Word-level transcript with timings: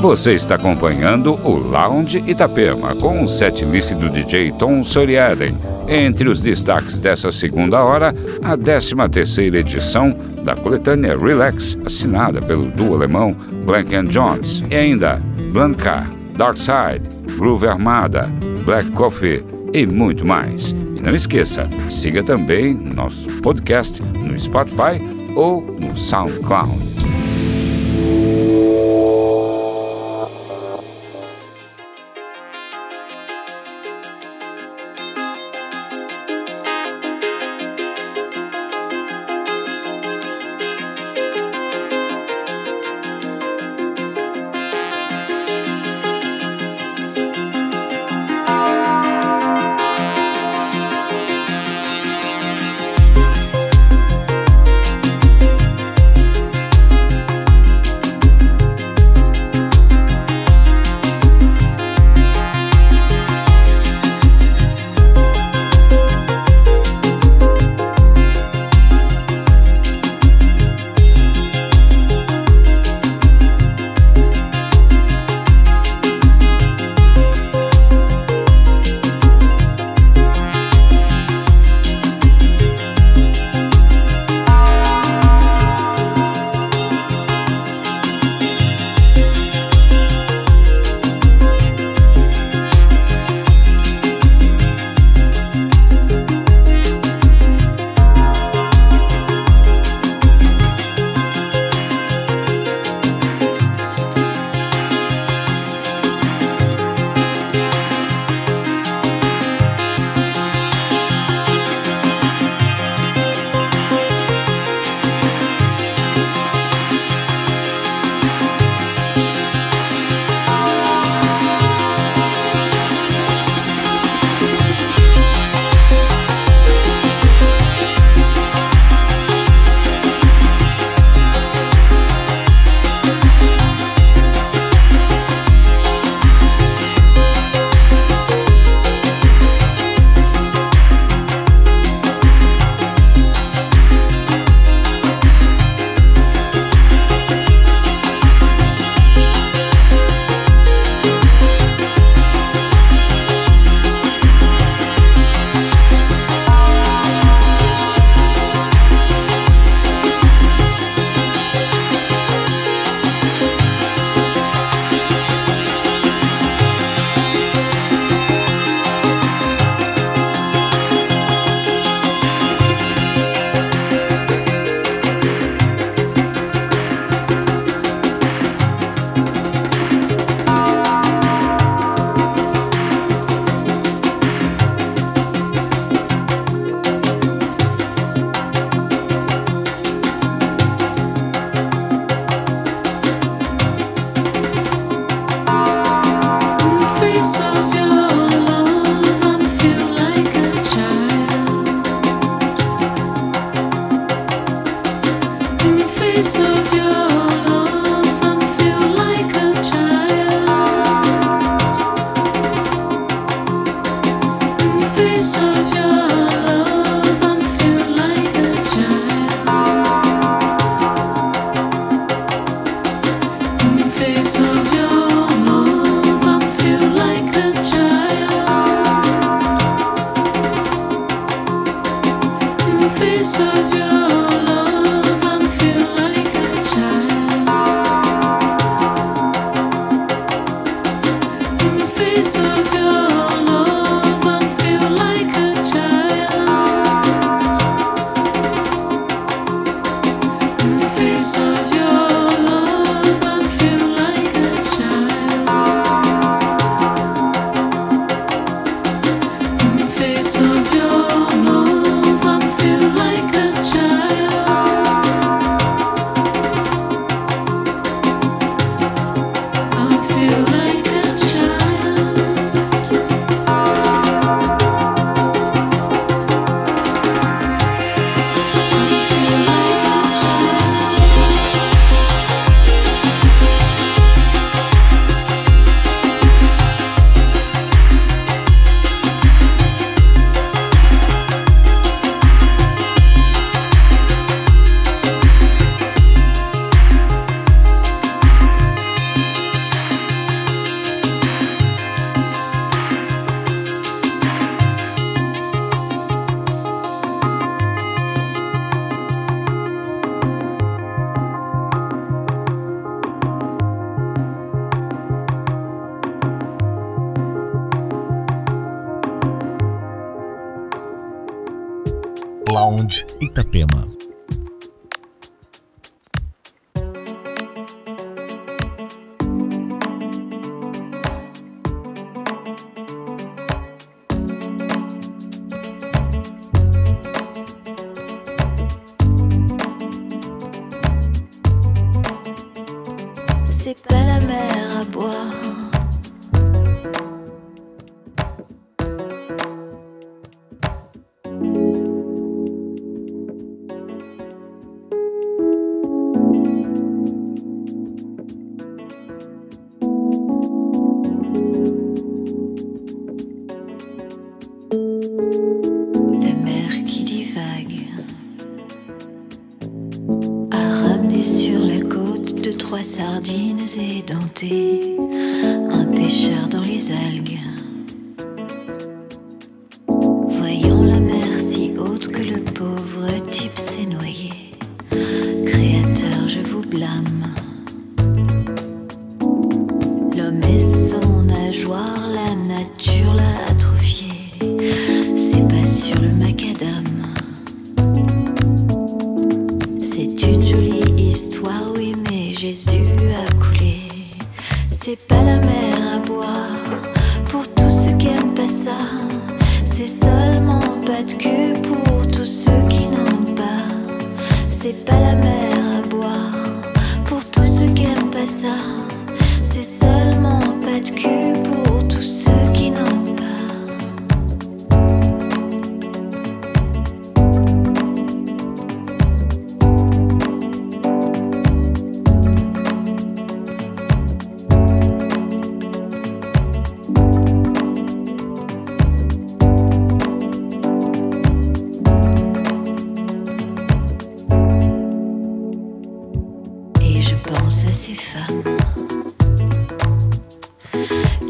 Você 0.00 0.34
está 0.34 0.56
acompanhando 0.56 1.34
o 1.42 1.56
Lounge 1.56 2.22
Itapema 2.26 2.94
com 2.96 3.24
o 3.24 3.28
setlist 3.28 3.92
do 3.94 4.10
DJ 4.10 4.52
Tom 4.52 4.84
Soriaden. 4.84 5.56
Entre 5.88 6.28
os 6.28 6.42
destaques 6.42 7.00
dessa 7.00 7.32
segunda 7.32 7.82
hora, 7.82 8.14
a 8.42 8.56
13ª 8.56 9.54
edição 9.54 10.12
da 10.44 10.54
coletânea 10.54 11.16
Relax, 11.16 11.76
assinada 11.84 12.42
pelo 12.42 12.66
duo 12.66 12.94
alemão 12.94 13.32
Blank 13.64 13.90
Jones. 14.08 14.62
E 14.70 14.74
ainda 14.74 15.20
Blanca, 15.52 16.06
Darkside, 16.36 17.02
Groove 17.36 17.66
Armada, 17.66 18.30
Black 18.64 18.90
Coffee 18.90 19.42
e 19.72 19.86
muito 19.86 20.26
mais. 20.26 20.72
E 20.96 21.02
não 21.02 21.14
esqueça, 21.14 21.68
siga 21.90 22.22
também 22.22 22.74
nosso 22.74 23.28
podcast 23.40 24.02
no 24.02 24.38
Spotify 24.38 25.00
ou 25.34 25.62
no 25.80 25.96
SoundCloud. 25.96 27.05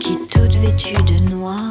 qui 0.01 0.19
toute 0.29 0.57
vêtue 0.57 0.95
de 1.03 1.31
noir 1.31 1.66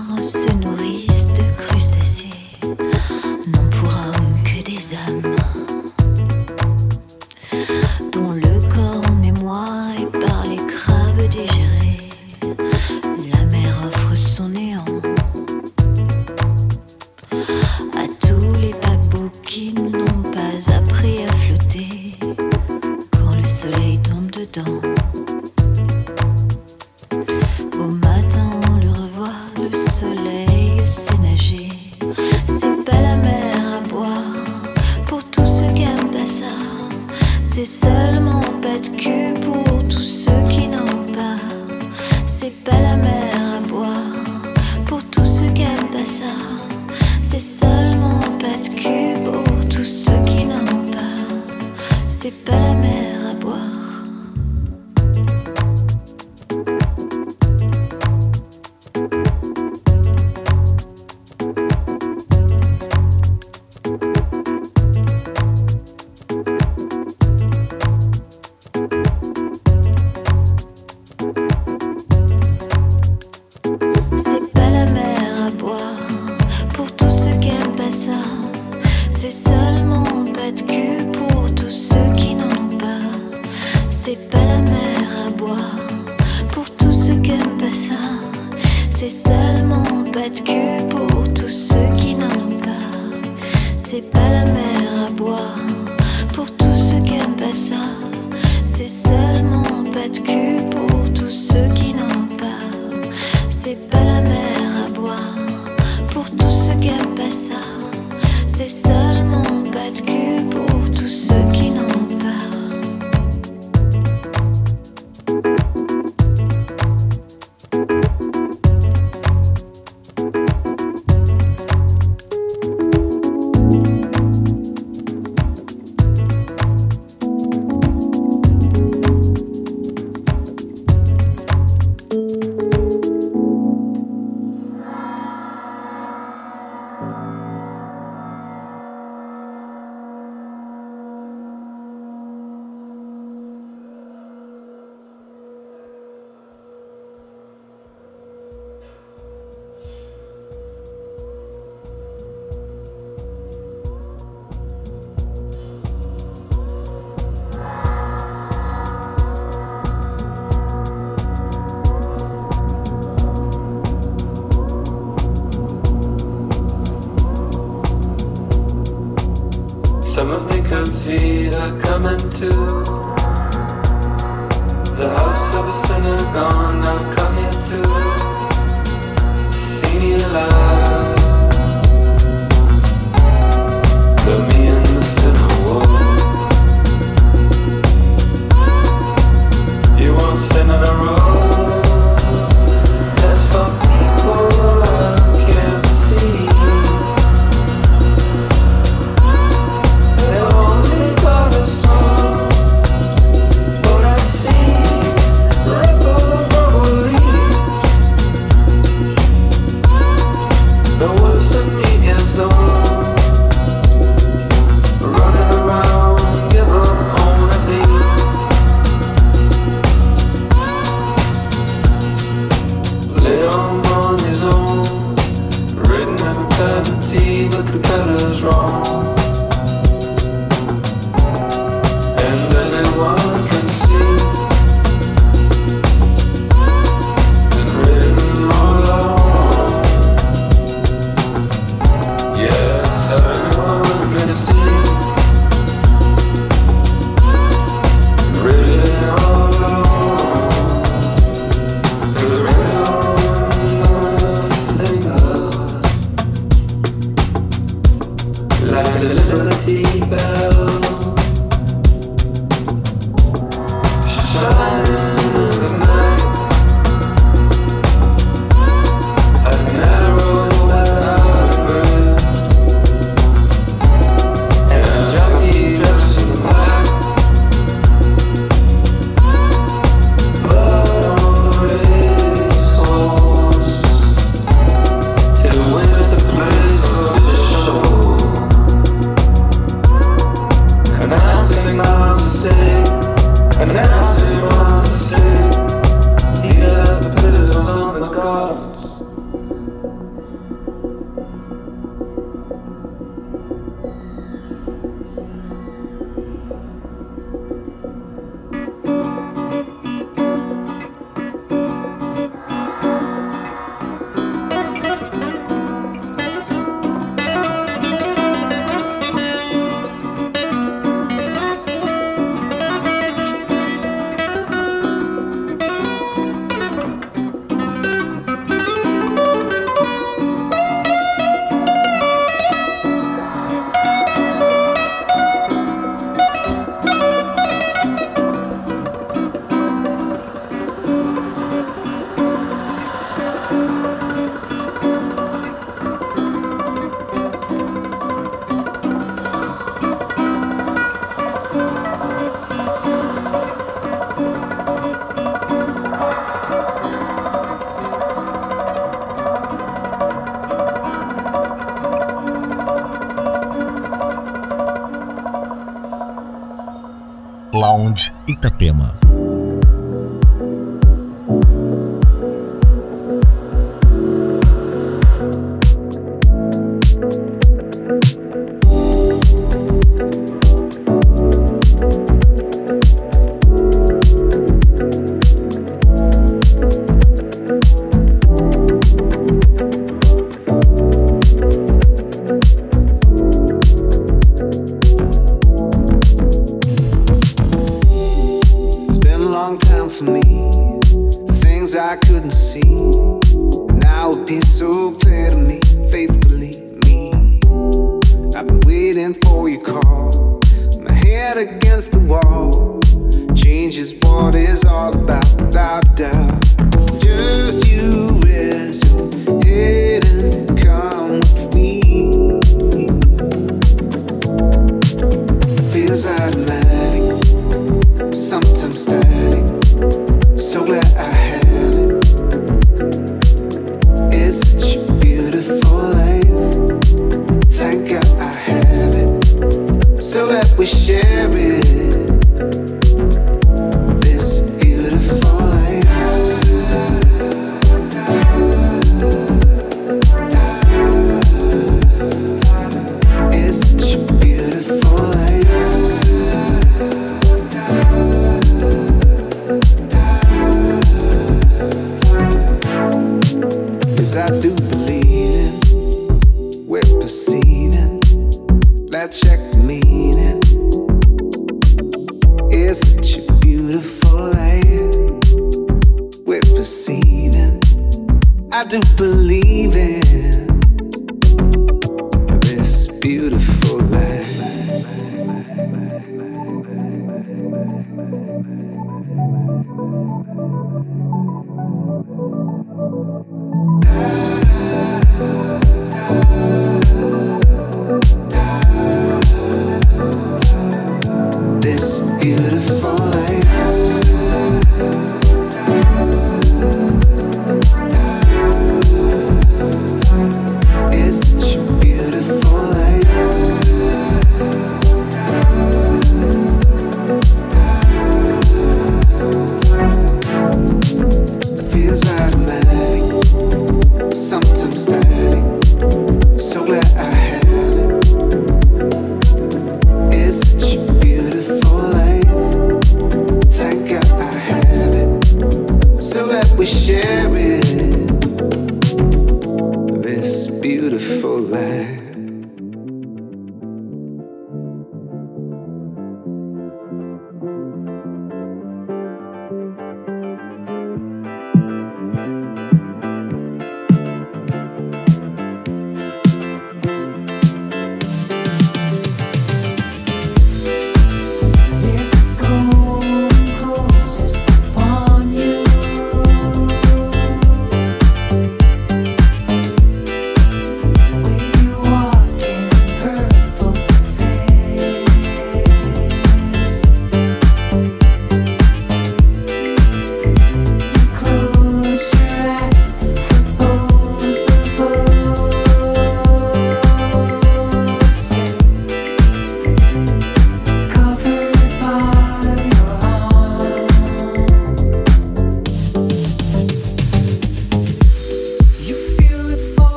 Itapema. 368.27 369.04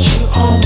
you 0.00 0.28
own. 0.34 0.59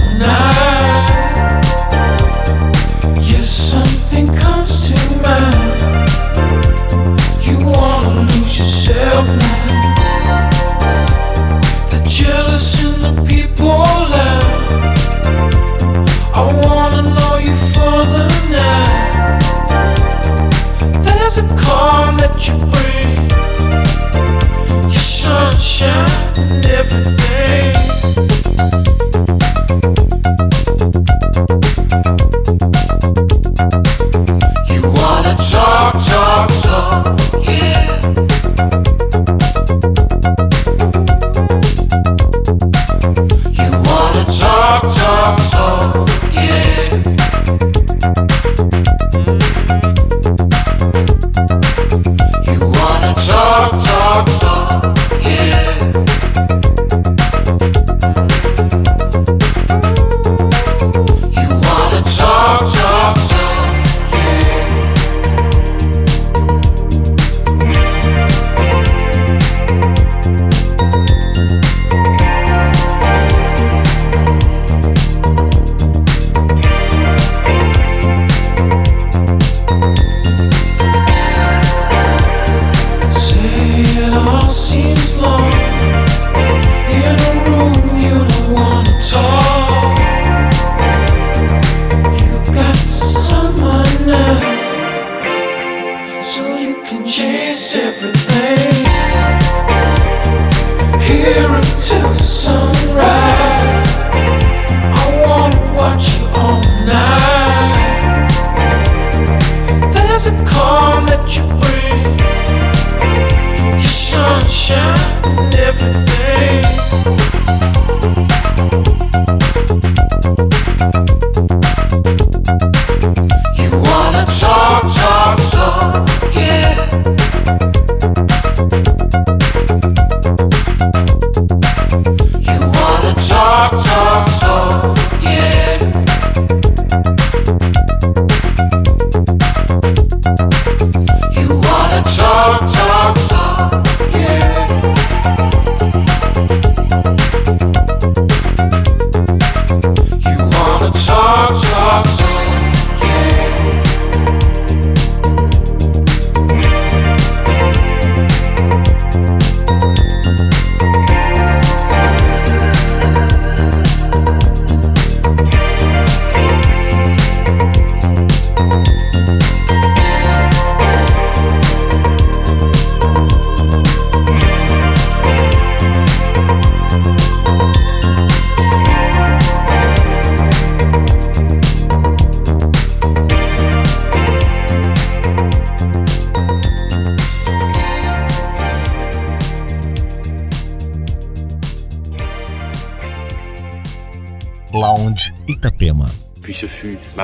sunshine 114.65 115.39
and 115.39 115.55
everything. 115.57 116.14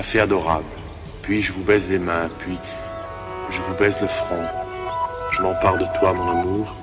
Fait 0.00 0.20
adorable. 0.20 0.64
Puis 1.22 1.42
je 1.42 1.52
vous 1.52 1.62
baise 1.62 1.88
les 1.90 1.98
mains, 1.98 2.28
puis 2.38 2.56
je 3.50 3.60
vous 3.60 3.74
baise 3.74 3.96
le 4.00 4.08
front. 4.08 4.46
Je 5.32 5.42
m'empare 5.42 5.78
de 5.78 5.86
toi, 5.98 6.12
mon 6.12 6.40
amour. 6.40 6.74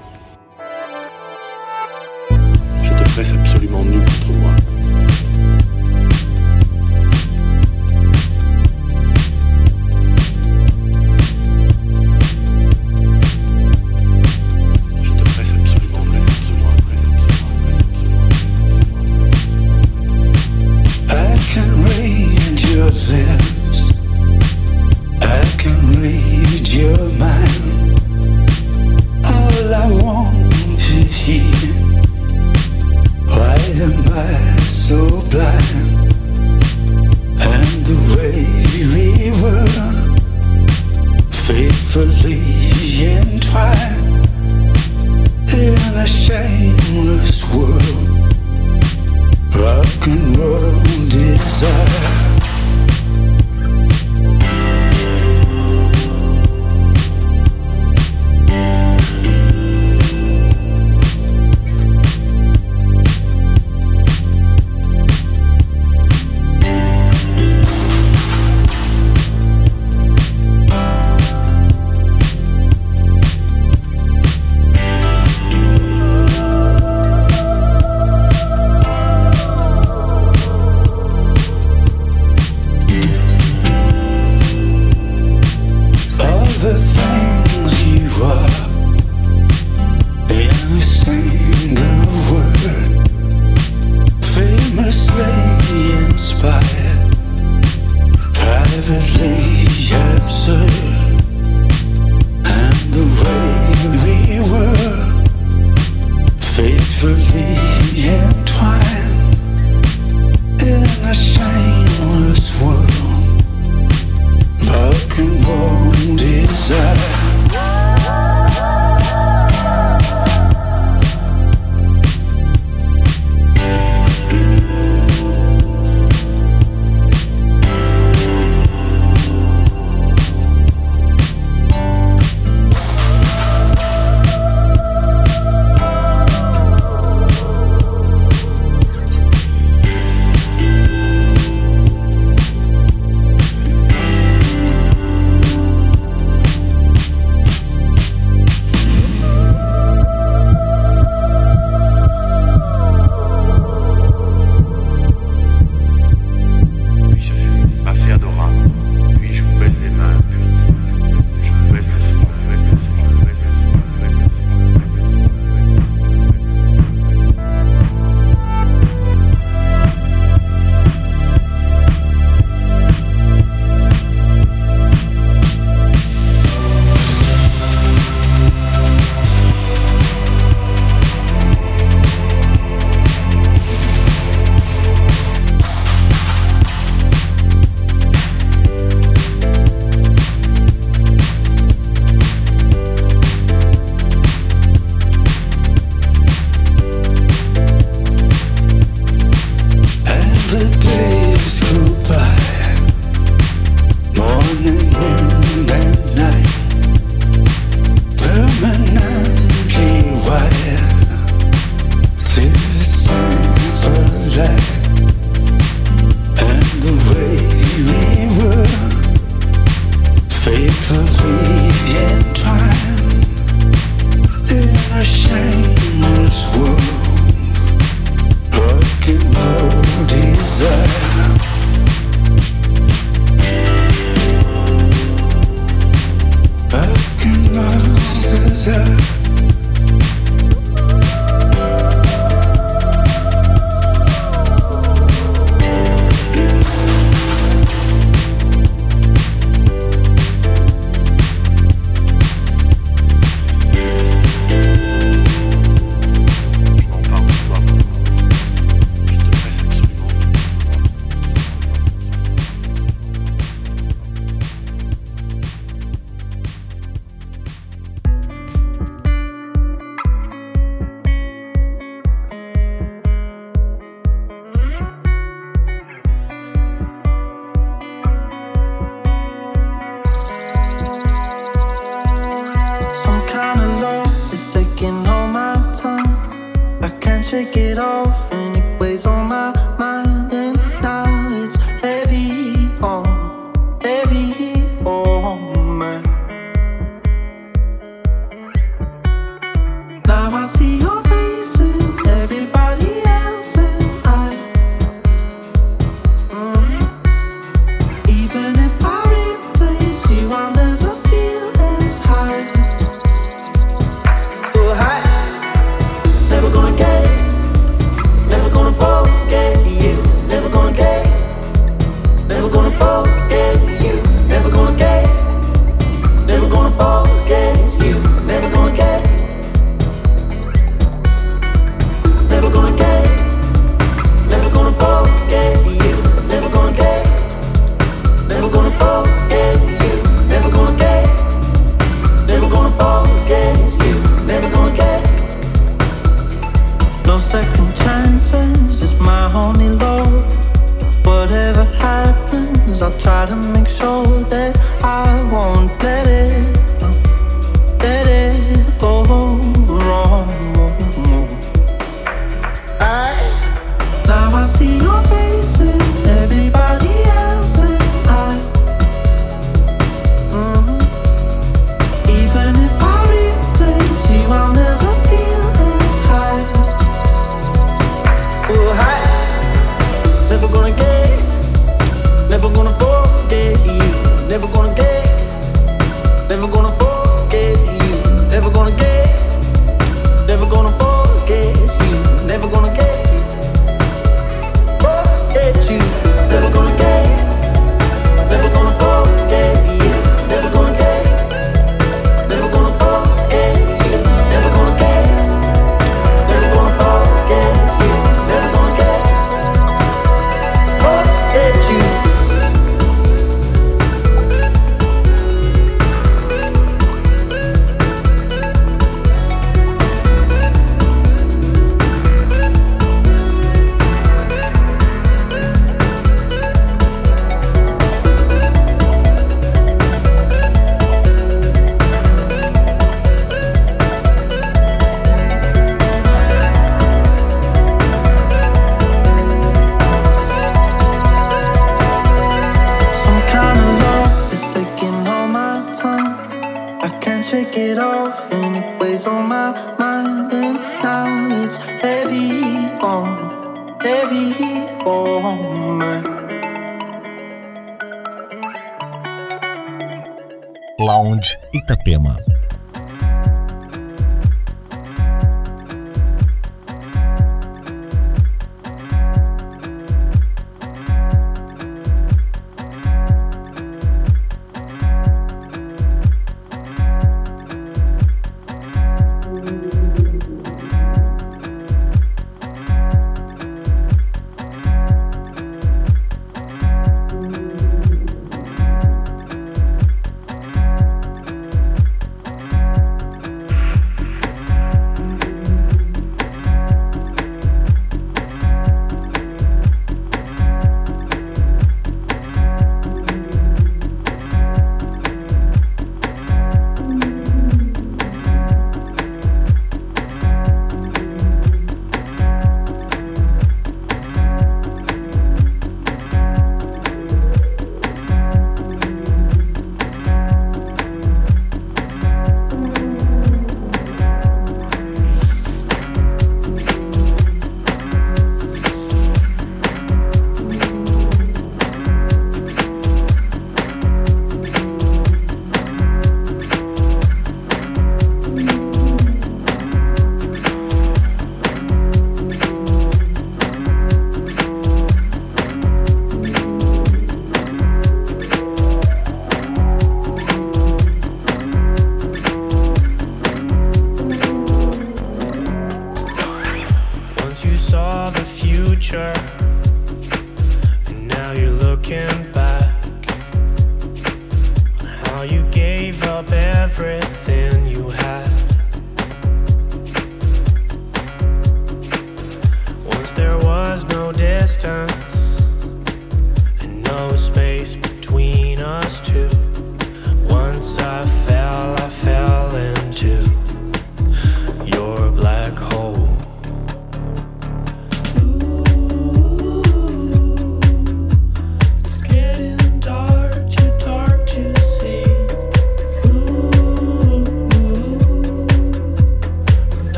Now 362.87 364.33
I 364.33 364.45
see 364.55 364.77
your 364.77 365.03
faces. 365.07 365.76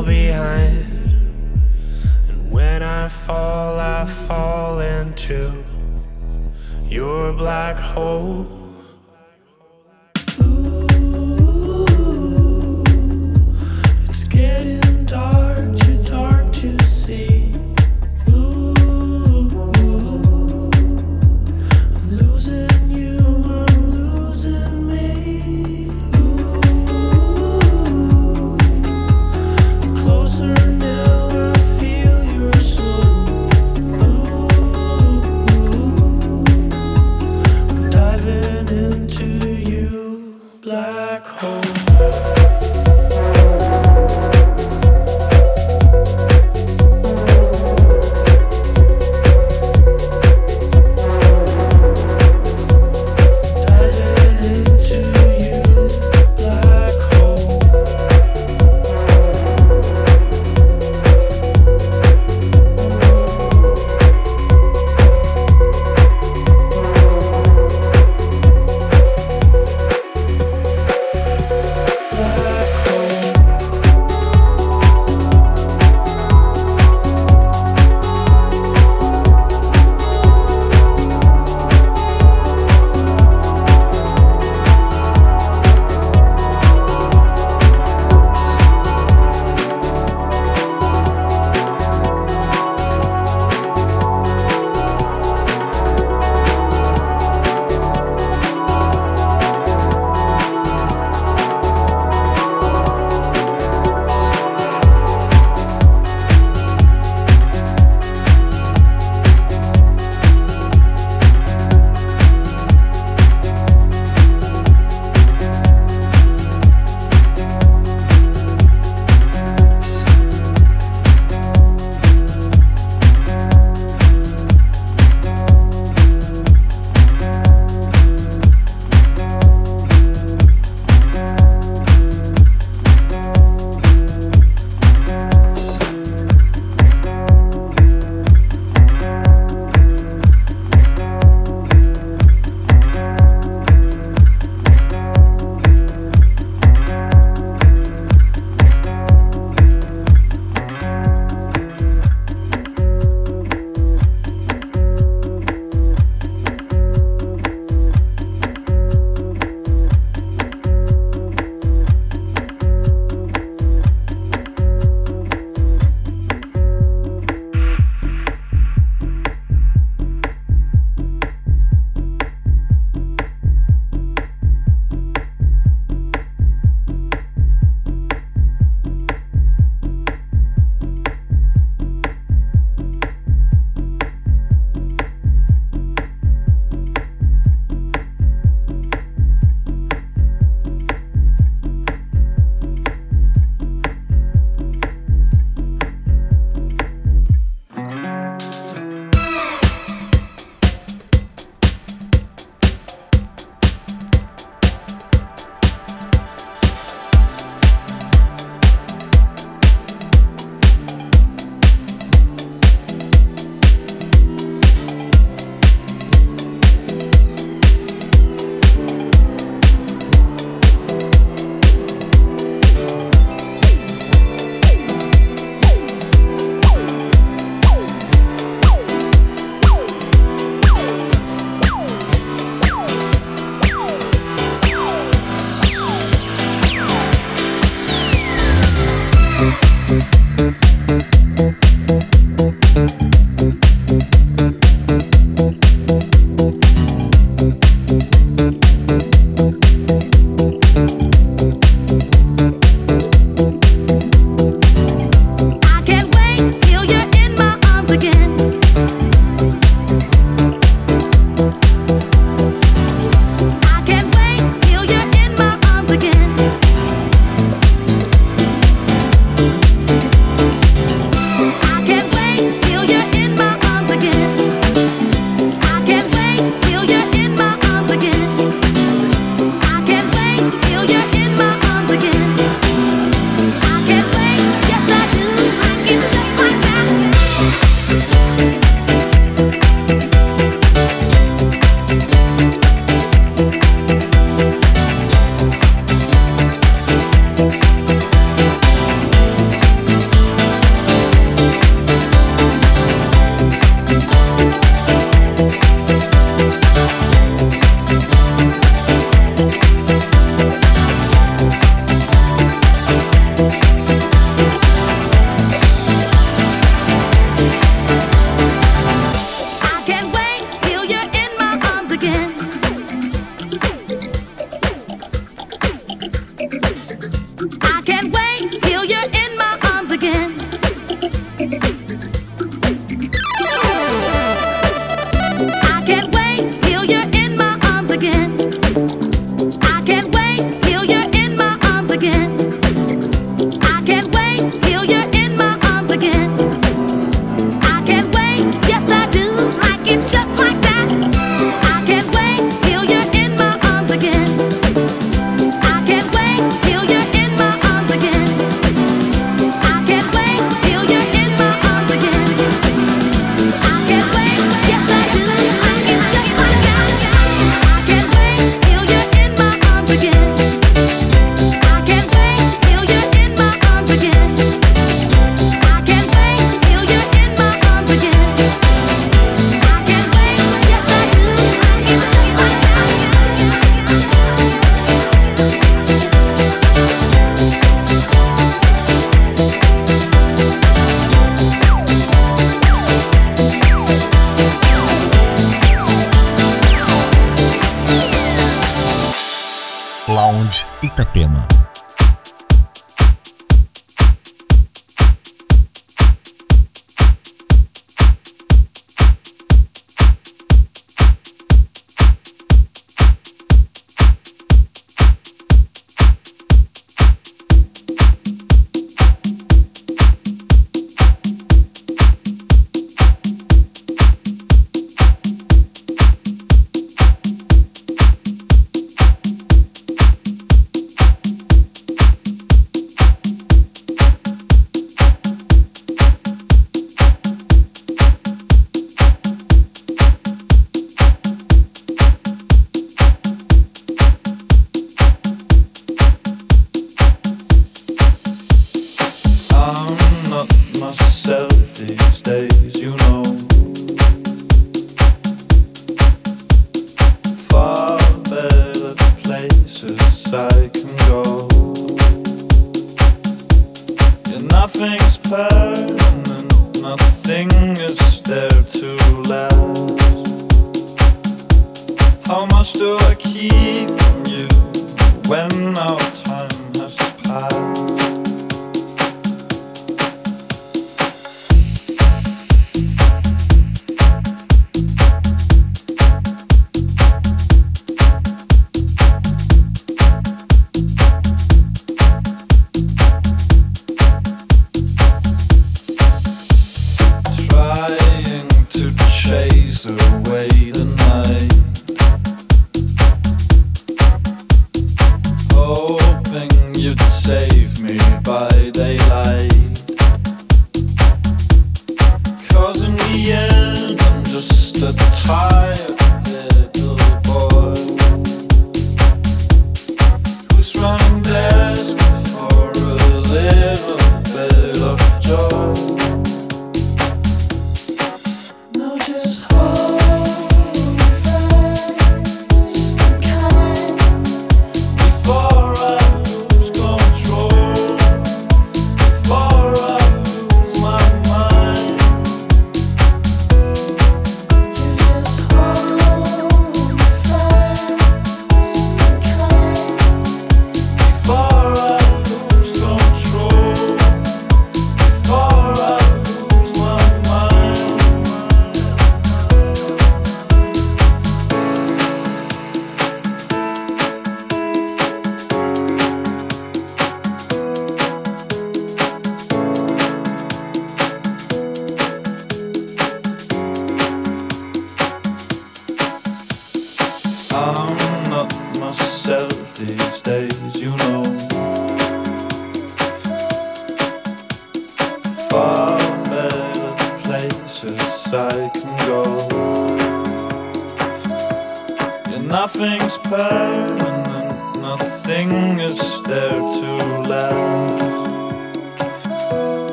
fell 0.00 0.06
behind. 0.06 0.86
And 2.28 2.50
when 2.50 2.82
I 2.82 3.08
fall, 3.08 3.78
I 3.78 4.04
fall 4.04 4.80
into 4.80 5.64
your 6.84 7.32
black 7.32 7.76
hole. 7.76 8.46
Ooh, 10.42 11.64
it's 14.08 14.26
getting 14.28 15.06
dark, 15.06 15.78
too 15.80 16.02
dark 16.04 16.52
to 16.52 16.84
see. 16.84 17.39